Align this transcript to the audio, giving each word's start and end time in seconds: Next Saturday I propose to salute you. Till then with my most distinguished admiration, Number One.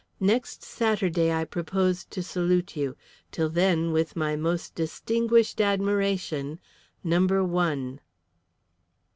Next 0.19 0.63
Saturday 0.63 1.31
I 1.31 1.45
propose 1.45 2.05
to 2.05 2.23
salute 2.23 2.75
you. 2.75 2.95
Till 3.31 3.49
then 3.51 3.91
with 3.91 4.15
my 4.15 4.35
most 4.35 4.73
distinguished 4.73 5.61
admiration, 5.61 6.59
Number 7.03 7.43
One. 7.43 7.99